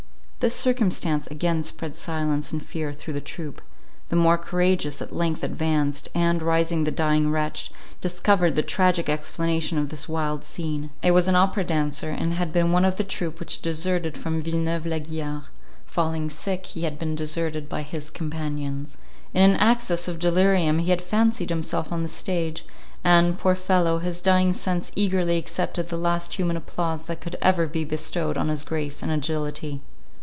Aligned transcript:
This 0.43 0.55
circumstance 0.55 1.27
again 1.27 1.61
spread 1.61 1.95
silence 1.95 2.51
and 2.51 2.65
fear 2.65 2.91
through 2.93 3.13
the 3.13 3.21
troop; 3.21 3.61
the 4.09 4.15
more 4.15 4.39
courageous 4.39 4.99
at 4.99 5.15
length 5.15 5.43
advanced, 5.43 6.09
and, 6.15 6.41
raising 6.41 6.83
the 6.83 6.89
dying 6.89 7.29
wretch, 7.29 7.69
discovered 8.01 8.55
the 8.55 8.63
tragic 8.63 9.07
explanation 9.07 9.77
of 9.77 9.89
this 9.91 10.09
wild 10.09 10.43
scene. 10.43 10.89
It 11.03 11.11
was 11.11 11.27
an 11.27 11.35
opera 11.35 11.63
dancer, 11.63 12.09
and 12.09 12.33
had 12.33 12.51
been 12.51 12.71
one 12.71 12.85
of 12.85 12.97
the 12.97 13.03
troop 13.03 13.39
which 13.39 13.61
deserted 13.61 14.17
from 14.17 14.41
Villeneuve 14.41 14.87
la 14.87 14.97
Guiard: 14.97 15.43
falling 15.85 16.27
sick, 16.27 16.65
he 16.65 16.85
had 16.85 16.97
been 16.97 17.13
deserted 17.13 17.69
by 17.69 17.83
his 17.83 18.09
companions; 18.09 18.97
in 19.35 19.47
an 19.51 19.55
access 19.57 20.07
of 20.07 20.17
delirium 20.17 20.79
he 20.79 20.89
had 20.89 21.03
fancied 21.03 21.51
himself 21.51 21.91
on 21.91 22.01
the 22.01 22.09
stage, 22.09 22.65
and, 23.03 23.37
poor 23.37 23.53
fellow, 23.53 23.99
his 23.99 24.19
dying 24.21 24.53
sense 24.53 24.91
eagerly 24.95 25.37
accepted 25.37 25.89
the 25.89 25.97
last 25.97 26.33
human 26.33 26.57
applause 26.57 27.03
that 27.03 27.21
could 27.21 27.35
ever 27.43 27.67
be 27.67 27.83
bestowed 27.83 28.37
on 28.39 28.47
his 28.47 28.63
grace 28.63 29.03
and 29.03 29.11
agility. 29.11 29.81